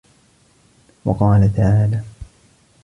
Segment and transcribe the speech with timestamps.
[1.05, 2.03] وَقَالَ تَعَالَى